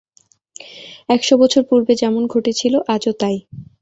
[1.09, 3.37] একশো বছর পূর্বে যেমন ঘটেছিল আজও তাই।